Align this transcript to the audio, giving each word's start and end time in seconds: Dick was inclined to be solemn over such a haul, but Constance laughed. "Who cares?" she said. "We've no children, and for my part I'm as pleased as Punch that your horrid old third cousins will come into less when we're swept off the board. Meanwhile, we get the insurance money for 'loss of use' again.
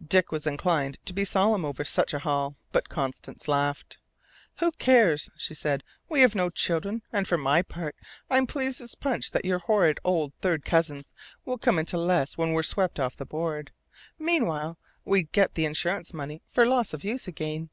Dick 0.00 0.30
was 0.30 0.46
inclined 0.46 0.96
to 1.06 1.12
be 1.12 1.24
solemn 1.24 1.64
over 1.64 1.82
such 1.82 2.14
a 2.14 2.20
haul, 2.20 2.54
but 2.70 2.88
Constance 2.88 3.48
laughed. 3.48 3.98
"Who 4.60 4.70
cares?" 4.70 5.28
she 5.36 5.54
said. 5.54 5.82
"We've 6.08 6.36
no 6.36 6.50
children, 6.50 7.02
and 7.12 7.26
for 7.26 7.36
my 7.36 7.62
part 7.62 7.96
I'm 8.30 8.44
as 8.44 8.52
pleased 8.52 8.80
as 8.80 8.94
Punch 8.94 9.32
that 9.32 9.44
your 9.44 9.58
horrid 9.58 9.98
old 10.04 10.34
third 10.40 10.64
cousins 10.64 11.12
will 11.44 11.58
come 11.58 11.80
into 11.80 11.98
less 11.98 12.38
when 12.38 12.52
we're 12.52 12.62
swept 12.62 13.00
off 13.00 13.16
the 13.16 13.26
board. 13.26 13.72
Meanwhile, 14.20 14.78
we 15.04 15.24
get 15.24 15.54
the 15.56 15.64
insurance 15.64 16.14
money 16.14 16.42
for 16.46 16.64
'loss 16.64 16.92
of 16.94 17.02
use' 17.02 17.26
again. 17.26 17.68